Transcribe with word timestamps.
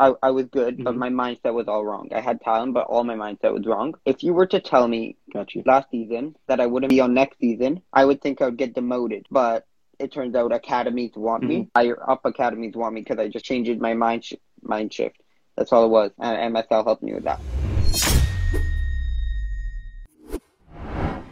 I, 0.00 0.12
I 0.22 0.30
was 0.30 0.46
good, 0.46 0.82
but 0.84 0.94
Mhm. 0.94 0.98
my 0.98 1.08
mindset 1.10 1.54
was 1.54 1.66
all 1.66 1.84
wrong. 1.84 2.08
I 2.14 2.20
had 2.20 2.40
talent, 2.40 2.72
but 2.72 2.86
all 2.86 3.02
my 3.02 3.16
mindset 3.16 3.52
was 3.52 3.66
wrong. 3.66 3.94
If 4.04 4.22
you 4.22 4.32
were 4.32 4.46
to 4.46 4.60
tell 4.60 4.86
me 4.86 5.16
Got 5.32 5.54
you. 5.56 5.62
last 5.66 5.90
season 5.90 6.36
that 6.46 6.60
I 6.60 6.66
wouldn't 6.66 6.90
be 6.90 7.00
on 7.00 7.14
next 7.14 7.38
season, 7.40 7.82
I 7.92 8.04
would 8.04 8.22
think 8.22 8.40
I 8.40 8.44
would 8.46 8.56
get 8.56 8.74
demoted. 8.74 9.26
But 9.30 9.66
it 9.98 10.12
turns 10.12 10.36
out 10.36 10.52
academies 10.52 11.12
want 11.16 11.42
me. 11.42 11.68
Higher 11.74 11.98
up 12.08 12.24
academies 12.24 12.76
want 12.76 12.94
me 12.94 13.00
because 13.00 13.18
I 13.18 13.26
just 13.28 13.44
changed 13.44 13.80
my 13.80 13.94
mind 13.94 14.24
sh- 14.24 14.34
mind 14.62 14.92
shift. 14.94 15.16
That's 15.56 15.72
all 15.72 15.84
it 15.84 15.88
was, 15.88 16.12
and 16.20 16.54
MSL 16.54 16.84
helped 16.84 17.02
me 17.02 17.14
with 17.14 17.24
that. 17.24 17.40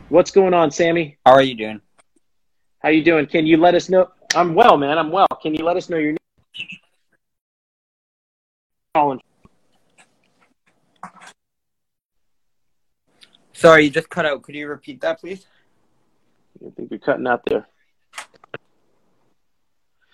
What's 0.09 0.33
going 0.33 0.55
on, 0.55 0.73
Sammy? 0.73 1.19
How 1.25 1.33
are 1.33 1.43
you 1.43 1.55
doing? 1.55 1.81
How 2.81 2.89
you 2.89 3.05
doing? 3.05 3.27
Can 3.27 3.47
you 3.47 3.57
let 3.59 3.77
us 3.77 3.89
know? 3.89 4.09
I'm 4.35 4.55
well, 4.55 4.77
man. 4.77 4.99
I'm 4.99 5.13
well. 5.13 5.29
Can 5.41 5.55
you 5.55 5.65
let 5.65 5.77
us 5.77 5.89
know 5.89 5.97
your 5.99 6.11
name? 6.11 6.17
Colin. 8.97 9.21
Sorry, 13.53 13.85
you 13.85 13.91
just 13.91 14.09
cut 14.09 14.25
out. 14.25 14.43
Could 14.43 14.55
you 14.55 14.69
repeat 14.69 15.03
that, 15.03 15.21
please? 15.21 15.45
I 16.67 16.71
think 16.71 16.91
you're 16.91 16.99
cutting 17.01 17.27
out 17.27 17.43
there. 17.45 17.67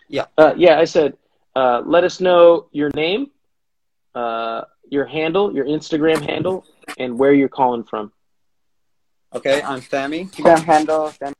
Yeah. 0.09 0.25
Uh, 0.37 0.55
yeah, 0.57 0.81
I 0.81 0.85
said, 0.85 1.17
uh, 1.55 1.83
let 1.87 2.03
us 2.03 2.21
know 2.21 2.67
your 2.73 2.91
name, 2.91 3.31
uh, 4.17 4.63
your 4.91 5.07
handle, 5.07 5.55
your 5.55 5.67
Instagram 5.67 6.21
handle, 6.29 6.67
and 6.99 7.17
where 7.17 7.33
you're 7.33 7.49
calling 7.49 7.85
from. 7.85 8.11
Okay, 9.33 9.63
I'm 9.63 9.81
Sammy. 9.81 10.25
Instagram 10.25 10.65
handle, 10.65 11.13
Sammy 11.21 11.35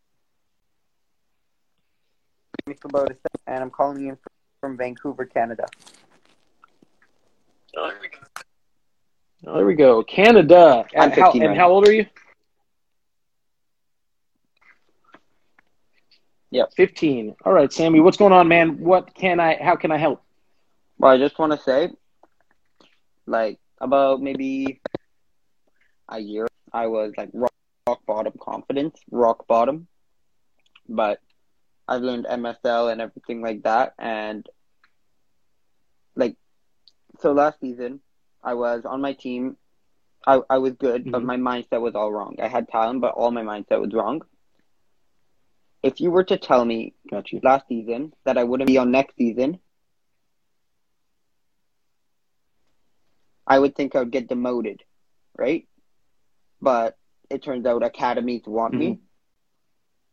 Kubota, 2.69 3.17
and 3.49 3.65
I'm 3.65 3.71
calling 3.71 4.07
in 4.07 4.17
from 4.61 4.77
Vancouver, 4.77 5.25
Canada. 5.25 5.67
Oh, 7.77 7.89
there 7.89 7.99
we 8.03 8.09
go. 8.09 8.19
Oh, 9.45 9.57
there 9.57 9.67
we 9.67 9.75
go. 9.75 10.03
Canada. 10.05 10.85
I'm 10.95 11.11
And 11.11 11.13
how, 11.15 11.33
and 11.33 11.57
how 11.57 11.71
old 11.71 11.89
are 11.89 11.93
you? 11.93 12.07
Yep. 16.53 16.75
15. 16.77 17.35
All 17.45 17.53
right, 17.53 17.73
Sammy, 17.73 18.01
what's 18.01 18.19
going 18.19 18.33
on, 18.33 18.47
man? 18.47 18.79
What 18.79 19.15
can 19.15 19.41
I, 19.41 19.59
how 19.61 19.75
can 19.75 19.91
I 19.91 19.97
help? 19.97 20.23
Well, 20.99 21.11
I 21.11 21.19
just 21.19 21.39
want 21.39 21.53
to 21.53 21.59
say, 21.59 21.91
like, 23.27 23.59
about 23.81 24.21
maybe 24.21 24.81
a 26.09 26.21
year, 26.21 26.47
I 26.73 26.87
was 26.87 27.15
like 27.17 27.31
rock, 27.33 27.53
rock 27.89 28.01
bottom 28.07 28.35
confidence, 28.39 29.01
rock 29.11 29.47
bottom. 29.49 29.89
But 30.89 31.21
I've 31.89 32.03
learned 32.03 32.27
MSL 32.27 32.93
and 32.93 33.01
everything 33.01 33.41
like 33.41 33.63
that. 33.63 33.95
And, 33.99 34.47
like, 36.15 36.37
so 37.21 37.33
last 37.33 37.61
season, 37.61 38.01
I 38.43 38.55
was 38.55 38.85
on 38.85 39.01
my 39.01 39.13
team. 39.15 39.57
I, 40.27 40.41
I 40.51 40.59
was 40.59 40.75
good, 40.75 41.11
but 41.11 41.23
Mhm. 41.23 41.27
my 41.27 41.37
mindset 41.37 41.81
was 41.81 41.95
all 41.95 42.13
wrong. 42.13 42.37
I 42.41 42.49
had 42.49 42.69
talent, 42.69 43.01
but 43.01 43.15
all 43.15 43.31
my 43.31 43.43
mindset 43.43 43.81
was 43.81 43.93
wrong. 43.93 44.23
If 45.83 46.01
you 46.01 46.11
were 46.11 46.25
to 46.25 46.37
tell 46.39 46.65
me 46.65 46.95
Got 47.11 47.33
you. 47.33 47.41
last 47.43 47.67
season 47.69 48.15
that 48.25 48.39
I 48.39 48.45
wouldn't 48.45 48.69
be 48.69 48.79
on 48.79 48.91
next 48.91 49.17
season, 49.17 49.61
I 53.47 53.59
would 53.59 53.75
think 53.75 53.95
I 53.95 54.01
would 54.01 54.13
get 54.13 54.29
demoted, 54.29 54.83
right? 55.39 55.67
But 56.61 56.97
it 57.31 57.43
turns 57.43 57.67
out 57.67 57.83
academies 57.83 58.43
want 58.47 58.75
me. 58.75 59.01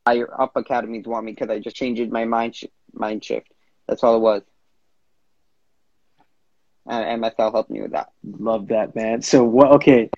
Higher 0.07 0.29
up 0.41 0.55
academies 0.55 1.05
want 1.05 1.25
me 1.25 1.33
because 1.33 1.49
I 1.49 1.59
just 1.59 1.75
changed 1.75 2.11
my 2.11 2.25
mind 2.25 2.55
sh- 2.55 2.65
mind 2.93 3.23
shift. 3.23 3.51
That's 3.87 4.03
all 4.03 4.15
it 4.15 4.19
was. 4.21 4.41
And 6.89 7.21
MSL 7.23 7.51
helped 7.51 7.69
me 7.69 7.81
with 7.81 7.91
that. 7.91 8.11
Love 8.23 8.67
that, 8.69 8.95
man. 8.95 9.21
So 9.21 9.43
what? 9.43 9.71
Okay, 9.73 10.09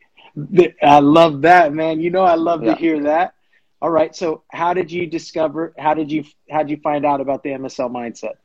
I 0.82 1.00
love 1.00 1.42
that, 1.42 1.74
man. 1.74 2.00
You 2.00 2.09
know, 2.12 2.24
I 2.24 2.36
love 2.36 2.64
Yeah. 2.64 2.74
to 2.76 2.80
hear 2.80 3.04
that. 3.04 3.34
All 3.82 3.90
right. 3.90 4.16
So, 4.16 4.44
how 4.52 4.74
did 4.74 4.90
you 4.92 5.06
discover? 5.06 5.74
How 5.78 5.94
did 5.94 6.09
you? 6.12 6.24
How 6.50 6.59
did 6.59 6.70
you 6.70 6.78
find 6.78 7.06
out 7.06 7.20
about 7.20 7.44
the 7.44 7.50
MSL 7.50 7.90
mindset? 7.90 8.36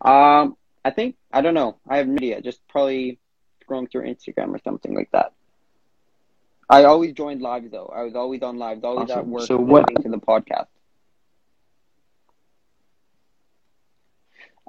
Um, 0.00 0.56
I 0.84 0.90
think 0.90 1.16
I 1.30 1.42
don't 1.42 1.54
know. 1.54 1.76
I 1.86 1.98
have 1.98 2.08
no 2.08 2.14
idea. 2.16 2.40
Just 2.40 2.66
probably 2.68 3.18
scrolling 3.62 3.90
through 3.92 4.04
Instagram 4.06 4.54
or 4.54 4.58
something 4.64 4.94
like 4.94 5.10
that. 5.12 5.32
I 6.70 6.84
always 6.84 7.12
joined 7.12 7.42
live 7.42 7.70
though. 7.70 7.92
I 7.94 8.02
was 8.02 8.14
always 8.14 8.42
on 8.42 8.56
live, 8.56 8.82
always 8.82 9.10
at 9.10 9.26
work, 9.26 9.42
So 9.46 9.58
what- 9.58 9.86
to 10.02 10.08
the 10.08 10.16
podcast. 10.16 10.68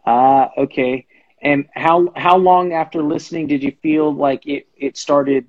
Ah, 0.05 0.49
okay. 0.57 1.05
And 1.43 1.67
how 1.75 2.11
how 2.15 2.37
long 2.37 2.71
after 2.73 3.03
listening 3.03 3.47
did 3.47 3.63
you 3.63 3.73
feel 3.83 4.13
like 4.13 4.47
it 4.47 4.67
it 4.77 4.97
started? 4.97 5.45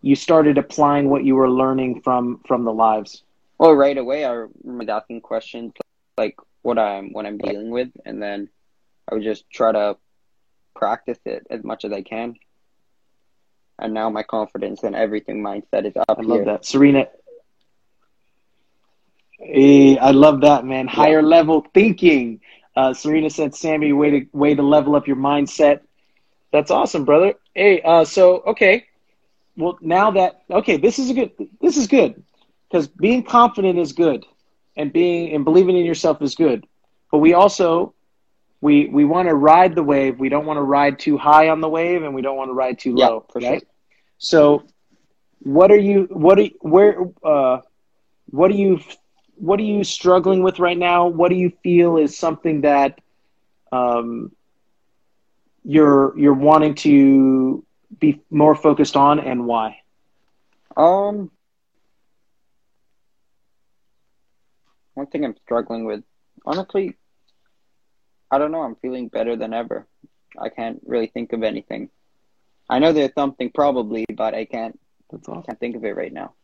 You 0.00 0.16
started 0.16 0.56
applying 0.58 1.10
what 1.10 1.24
you 1.24 1.34
were 1.34 1.50
learning 1.50 2.00
from 2.00 2.40
from 2.46 2.64
the 2.64 2.72
lives. 2.72 3.22
Well, 3.58 3.74
right 3.74 3.96
away, 3.96 4.24
I 4.24 4.46
remember 4.64 4.92
asking 4.92 5.20
questions 5.20 5.72
like 6.16 6.36
what 6.62 6.78
I'm 6.78 7.12
what 7.12 7.26
I'm 7.26 7.38
dealing 7.38 7.70
with, 7.70 7.88
and 8.06 8.22
then 8.22 8.48
I 9.10 9.14
would 9.14 9.24
just 9.24 9.48
try 9.50 9.72
to 9.72 9.96
practice 10.74 11.18
it 11.26 11.46
as 11.50 11.62
much 11.62 11.84
as 11.84 11.92
I 11.92 12.02
can. 12.02 12.36
And 13.78 13.92
now 13.92 14.08
my 14.08 14.22
confidence 14.22 14.82
and 14.84 14.96
everything 14.96 15.42
mindset 15.42 15.86
is 15.86 15.96
up 15.96 16.18
I 16.18 16.22
love 16.22 16.38
here. 16.38 16.44
that, 16.44 16.64
Serena. 16.64 17.08
Hey, 19.38 19.98
I 19.98 20.12
love 20.12 20.40
that, 20.40 20.64
man. 20.64 20.86
Higher 20.88 21.22
level 21.22 21.66
thinking. 21.74 22.40
Uh, 22.76 22.92
Serena 22.92 23.30
said, 23.30 23.54
"Sammy, 23.54 23.92
way 23.92 24.10
to 24.10 24.26
way 24.32 24.54
to 24.54 24.62
level 24.62 24.94
up 24.94 25.06
your 25.06 25.16
mindset." 25.16 25.80
That's 26.52 26.70
awesome, 26.70 27.04
brother. 27.04 27.34
Hey, 27.54 27.80
uh, 27.82 28.04
so 28.04 28.42
okay, 28.48 28.86
well 29.56 29.78
now 29.80 30.10
that 30.12 30.42
okay, 30.50 30.76
this 30.76 30.98
is 30.98 31.10
a 31.10 31.14
good. 31.14 31.30
This 31.60 31.76
is 31.76 31.86
good 31.86 32.22
because 32.68 32.86
being 32.86 33.22
confident 33.22 33.78
is 33.78 33.92
good, 33.92 34.24
and 34.76 34.92
being 34.92 35.34
and 35.34 35.44
believing 35.44 35.76
in 35.76 35.86
yourself 35.86 36.20
is 36.20 36.34
good. 36.34 36.66
But 37.10 37.18
we 37.18 37.32
also 37.34 37.94
we 38.60 38.88
we 38.88 39.04
want 39.04 39.28
to 39.28 39.34
ride 39.34 39.74
the 39.74 39.82
wave. 39.82 40.18
We 40.18 40.28
don't 40.28 40.46
want 40.46 40.58
to 40.58 40.62
ride 40.62 40.98
too 40.98 41.16
high 41.16 41.48
on 41.48 41.60
the 41.60 41.68
wave, 41.68 42.02
and 42.02 42.14
we 42.14 42.22
don't 42.22 42.36
want 42.36 42.50
to 42.50 42.54
ride 42.54 42.78
too 42.78 42.94
low. 42.94 43.24
for 43.32 43.40
right? 43.40 43.60
sure. 43.60 43.68
So, 44.18 44.64
what 45.40 45.70
are 45.70 45.78
you? 45.78 46.08
What 46.10 46.38
are 46.38 46.42
you, 46.42 46.56
where? 46.60 47.00
Uh, 47.22 47.60
what 48.26 48.50
are 48.50 48.54
you? 48.54 48.80
What 49.36 49.60
are 49.60 49.64
you 49.64 49.84
struggling 49.84 50.42
with 50.42 50.58
right 50.58 50.78
now? 50.78 51.06
What 51.08 51.30
do 51.30 51.36
you 51.36 51.52
feel 51.62 51.96
is 51.96 52.16
something 52.16 52.62
that 52.62 53.00
um, 53.72 54.32
you're 55.64 56.16
you're 56.18 56.34
wanting 56.34 56.74
to 56.76 57.64
be 58.00 58.20
more 58.30 58.54
focused 58.54 58.96
on, 58.96 59.20
and 59.20 59.46
why? 59.46 59.78
Um, 60.76 61.30
one 64.94 65.06
thing 65.06 65.24
I'm 65.24 65.36
struggling 65.44 65.84
with, 65.84 66.02
honestly, 66.44 66.96
I 68.30 68.38
don't 68.38 68.52
know. 68.52 68.62
I'm 68.62 68.76
feeling 68.76 69.08
better 69.08 69.36
than 69.36 69.52
ever. 69.52 69.86
I 70.40 70.48
can't 70.50 70.80
really 70.86 71.06
think 71.08 71.32
of 71.32 71.42
anything. 71.42 71.90
I 72.68 72.78
know 72.78 72.92
there's 72.92 73.14
something 73.14 73.50
probably, 73.52 74.04
but 74.16 74.34
I 74.34 74.44
can't 74.44 74.78
That's 75.10 75.28
awesome. 75.28 75.44
can't 75.46 75.58
think 75.60 75.76
of 75.76 75.84
it 75.84 75.96
right 75.96 76.12
now. 76.12 76.34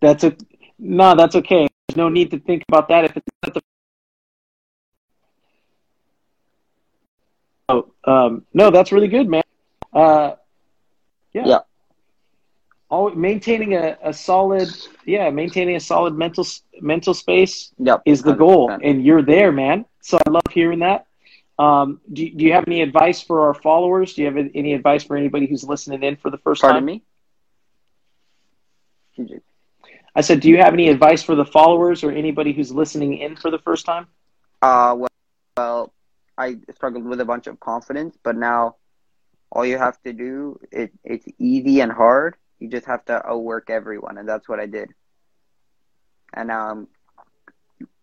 That's 0.00 0.24
a 0.24 0.36
no. 0.78 1.14
That's 1.14 1.36
okay. 1.36 1.68
There's 1.88 1.96
no 1.96 2.08
need 2.08 2.30
to 2.30 2.38
think 2.38 2.64
about 2.68 2.88
that 2.88 3.04
if 3.04 3.16
it's 3.16 3.26
not 3.44 3.54
the. 3.54 3.60
Oh, 7.70 7.92
um, 8.04 8.46
no, 8.54 8.70
that's 8.70 8.92
really 8.92 9.08
good, 9.08 9.28
man. 9.28 9.42
Uh, 9.92 10.32
yeah. 11.34 11.46
Yeah. 11.46 11.58
All, 12.90 13.10
maintaining 13.10 13.74
a, 13.74 13.98
a 14.02 14.14
solid, 14.14 14.68
yeah, 15.04 15.28
maintaining 15.28 15.76
a 15.76 15.80
solid 15.80 16.14
mental 16.14 16.46
mental 16.80 17.12
space 17.12 17.74
Yep, 17.78 18.02
is 18.06 18.22
the 18.22 18.32
goal, 18.32 18.70
100%. 18.70 18.80
and 18.82 19.04
you're 19.04 19.20
there, 19.22 19.52
man. 19.52 19.84
So 20.00 20.18
I 20.26 20.30
love 20.30 20.42
hearing 20.50 20.78
that. 20.78 21.06
Um, 21.58 22.00
do, 22.12 22.30
do 22.30 22.44
you 22.44 22.52
have 22.52 22.64
any 22.66 22.80
advice 22.80 23.20
for 23.20 23.46
our 23.46 23.52
followers? 23.52 24.14
Do 24.14 24.22
you 24.22 24.26
have 24.32 24.38
any 24.54 24.72
advice 24.72 25.04
for 25.04 25.16
anybody 25.16 25.46
who's 25.46 25.64
listening 25.64 26.02
in 26.02 26.16
for 26.16 26.30
the 26.30 26.38
first 26.38 26.62
Pardon 26.62 26.80
time? 26.80 26.86
me. 26.86 27.02
I 30.14 30.20
said, 30.22 30.40
do 30.40 30.48
you 30.48 30.58
have 30.58 30.72
any 30.72 30.88
advice 30.88 31.22
for 31.22 31.34
the 31.34 31.44
followers 31.44 32.02
or 32.02 32.10
anybody 32.10 32.52
who's 32.52 32.72
listening 32.72 33.18
in 33.18 33.36
for 33.36 33.50
the 33.50 33.58
first 33.58 33.84
time? 33.86 34.06
Uh, 34.62 34.94
well, 34.98 35.08
well, 35.56 35.92
I 36.36 36.56
struggled 36.74 37.04
with 37.04 37.20
a 37.20 37.24
bunch 37.24 37.46
of 37.46 37.60
confidence, 37.60 38.16
but 38.22 38.36
now 38.36 38.76
all 39.50 39.64
you 39.64 39.78
have 39.78 40.00
to 40.02 40.12
do 40.12 40.58
it 40.70 40.92
it's 41.04 41.26
easy 41.38 41.80
and 41.80 41.92
hard 41.92 42.36
You 42.58 42.68
just 42.68 42.86
have 42.86 43.04
to 43.06 43.26
outwork 43.26 43.70
everyone, 43.70 44.18
and 44.18 44.28
that's 44.28 44.48
what 44.48 44.60
I 44.60 44.66
did. 44.66 44.90
And 46.34 46.48
now 46.48 46.70
I'm 46.70 46.88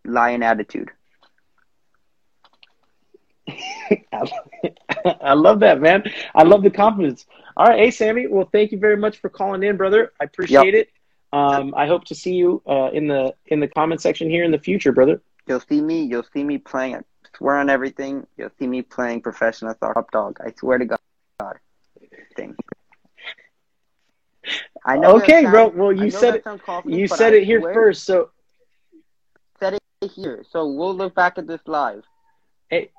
lion 0.05 0.43
attitude. 0.43 0.91
I 5.21 5.33
love 5.33 5.59
that, 5.59 5.81
man. 5.81 6.03
I 6.33 6.43
love 6.43 6.63
the 6.63 6.71
confidence. 6.71 7.25
All 7.57 7.67
right, 7.67 7.79
hey 7.79 7.91
Sammy. 7.91 8.27
Well, 8.27 8.49
thank 8.51 8.71
you 8.71 8.79
very 8.79 8.97
much 8.97 9.17
for 9.19 9.29
calling 9.29 9.63
in, 9.63 9.77
brother. 9.77 10.13
I 10.19 10.25
appreciate 10.25 10.73
it. 10.75 10.89
Um, 11.35 11.73
I 11.75 11.85
hope 11.85 12.05
to 12.05 12.15
see 12.15 12.33
you 12.33 12.61
uh, 12.65 12.91
in 12.93 13.07
the 13.07 13.35
in 13.47 13.59
the 13.59 13.67
comment 13.67 13.99
section 14.01 14.29
here 14.29 14.45
in 14.45 14.51
the 14.51 14.59
future, 14.59 14.93
brother. 14.93 15.21
You'll 15.47 15.59
see 15.59 15.81
me. 15.81 16.03
You'll 16.03 16.25
see 16.33 16.45
me 16.45 16.57
playing. 16.57 16.95
I 16.95 17.01
swear 17.37 17.57
on 17.57 17.69
everything. 17.69 18.25
You'll 18.37 18.51
see 18.57 18.67
me 18.67 18.81
playing 18.81 19.21
professional 19.21 19.73
top 19.75 20.11
dog. 20.11 20.37
I 20.39 20.53
swear 20.57 20.77
to 20.77 20.85
God. 20.85 20.99
Thing. 22.37 22.55
I 24.85 24.97
know 24.97 25.17
Okay, 25.17 25.43
that 25.43 25.51
bro. 25.51 25.65
sounds- 25.65 25.75
Well, 25.75 25.91
you 25.91 26.09
said 26.09 26.35
it. 26.35 26.45
You 26.85 27.07
said 27.07 27.33
it 27.33 27.43
here 27.43 27.61
first, 27.61 28.03
so 28.05 28.29
Said 29.59 29.73
it 29.73 30.11
here. 30.11 30.43
So 30.49 30.67
we'll 30.67 30.95
look 30.95 31.15
back 31.15 31.37
at 31.37 31.47
this 31.47 31.61
live. 31.65 32.03
Hey. 32.69 32.91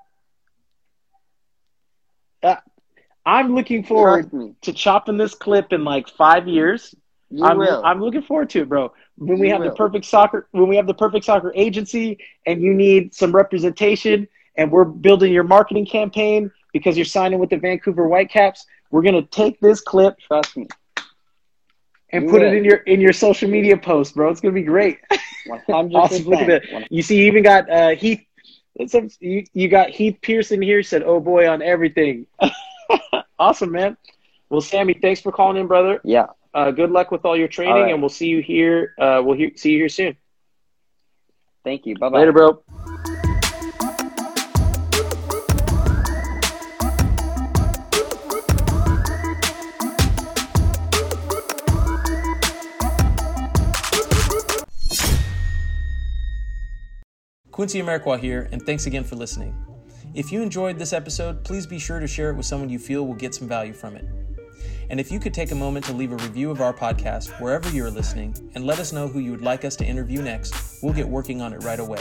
I'm 3.25 3.55
looking 3.55 3.83
forward 3.83 4.31
to 4.63 4.73
chopping 4.73 5.17
this 5.17 5.35
clip 5.35 5.73
in 5.73 5.85
like 5.85 6.09
five 6.09 6.47
years. 6.47 6.95
You 7.31 7.45
I'm, 7.45 7.59
will. 7.59 7.83
I'm 7.85 8.01
looking 8.01 8.23
forward 8.23 8.51
to 8.51 8.63
it, 8.63 8.69
bro. 8.69 8.93
When 9.19 9.39
we 9.39 9.49
You 9.49 9.53
have 9.55 9.63
the 9.63 9.71
perfect 9.71 10.05
soccer, 10.05 10.49
when 10.53 10.69
we 10.69 10.77
have 10.77 10.87
the 10.87 10.95
perfect 10.95 11.25
soccer 11.25 11.53
agency, 11.55 12.19
and 12.47 12.63
you 12.63 12.73
need 12.75 13.15
some 13.15 13.35
representation, 13.35 14.29
and 14.57 14.71
we're 14.71 14.85
building 14.85 15.33
your 15.33 15.45
marketing 15.45 15.87
campaign 15.87 16.51
because 16.73 16.97
you're 16.97 17.05
signing 17.05 17.39
with 17.39 17.51
the 17.51 17.57
Vancouver 17.57 18.09
Whitecaps, 18.09 18.67
we're 18.91 19.03
gonna 19.03 19.23
take 19.23 19.59
this 19.61 19.81
clip 19.81 20.19
Trust 20.19 20.57
me. 20.57 20.67
and 22.11 22.25
You 22.25 22.31
put 22.31 22.43
it 22.43 22.55
in 22.55 22.65
your 22.65 22.77
in 22.79 23.01
your 23.01 23.13
social 23.13 23.49
media 23.51 23.77
post, 23.77 24.15
bro. 24.15 24.31
It's 24.31 24.41
gonna 24.41 24.55
be 24.55 24.63
great. 24.63 24.99
One 25.47 25.61
hundred 25.69 25.97
Awesome. 25.97 26.27
Look 26.27 26.41
at 26.41 26.47
that. 26.47 26.87
You 26.91 27.03
see, 27.03 27.19
you 27.19 27.27
even 27.27 27.43
got 27.43 27.69
uh, 27.71 27.97
Heath. 27.97 28.25
You, 29.21 29.45
you 29.55 29.69
got 29.69 29.91
Heath 29.91 30.19
Pearson 30.21 30.63
here. 30.63 30.83
Said, 30.83 31.03
"Oh 31.03 31.19
boy, 31.21 31.49
on 31.49 31.63
everything." 31.63 32.27
awesome, 33.39 33.73
man. 33.73 33.97
Well, 34.49 34.61
Sammy, 34.61 34.95
thanks 34.95 35.21
for 35.21 35.33
calling 35.33 35.57
in, 35.57 35.67
brother. 35.67 36.01
Yeah. 36.05 36.27
Uh, 36.57 36.71
good 36.71 36.91
luck 36.91 37.11
with 37.11 37.27
all 37.27 37.37
your 37.37 37.49
training, 37.49 37.75
All 37.75 37.83
right. 37.83 37.93
and 37.93 38.01
we'll 38.01 38.09
see 38.09 38.29
you 38.29 38.41
here. 38.41 38.95
Uh, 38.99 39.21
we'll 39.23 39.37
he- 39.37 39.53
see 39.57 39.73
you 39.73 39.77
here 39.81 39.91
soon. 39.91 40.17
Thank 41.65 41.85
you. 41.85 41.97
Bye 41.99 42.09
bye. 42.09 42.21
Later, 42.21 42.33
bro. 42.33 42.63
Quincy 57.51 57.83
Amarikwa 57.83 58.19
here, 58.19 58.49
and 58.51 58.63
thanks 58.63 58.87
again 58.87 59.05
for 59.05 59.17
listening. 59.17 59.55
If 60.15 60.33
you 60.33 60.41
enjoyed 60.41 60.79
this 60.79 60.95
episode, 60.95 61.45
please 61.45 61.67
be 61.67 61.79
sure 61.79 62.01
to 62.01 62.07
share 62.07 62.31
it 62.31 62.37
with 62.37 62.47
someone 62.47 62.71
you 62.71 62.79
feel 62.79 63.07
will 63.07 63.15
get 63.15 63.35
some 63.35 63.47
value 63.47 63.75
from 63.75 63.97
it. 63.97 64.07
And 64.91 65.01
if 65.01 65.11
you 65.11 65.19
could 65.19 65.35
take 65.35 65.51
a 65.51 65.55
moment 65.55 65.85
to 65.87 65.93
leave 65.93 66.13
a 66.13 66.17
review 66.17 66.51
of 66.51 66.61
our 66.61 66.73
podcast 66.73 67.41
wherever 67.41 67.69
you're 67.71 67.91
listening 67.91 68.35
and 68.55 68.65
let 68.65 68.79
us 68.79 68.93
know 68.93 69.09
who 69.09 69.19
you 69.19 69.31
would 69.31 69.43
like 69.43 69.65
us 69.65 69.77
to 69.77 69.85
interview 69.85 70.23
next, 70.23 70.83
we'll 70.83 70.93
get 70.93 71.09
working 71.09 71.41
on 71.41 71.53
it 71.53 71.63
right 71.65 71.81
away. 71.81 72.01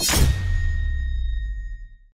you 0.00 0.33